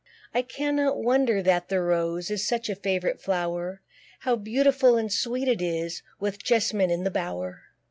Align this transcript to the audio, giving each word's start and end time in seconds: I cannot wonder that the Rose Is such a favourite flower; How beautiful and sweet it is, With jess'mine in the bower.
I 0.33 0.41
cannot 0.41 0.97
wonder 0.97 1.43
that 1.43 1.69
the 1.69 1.79
Rose 1.79 2.31
Is 2.31 2.43
such 2.43 2.69
a 2.71 2.75
favourite 2.75 3.21
flower; 3.21 3.81
How 4.21 4.35
beautiful 4.35 4.97
and 4.97 5.13
sweet 5.13 5.47
it 5.47 5.61
is, 5.61 6.01
With 6.19 6.43
jess'mine 6.43 6.89
in 6.89 7.03
the 7.03 7.11
bower. 7.11 7.61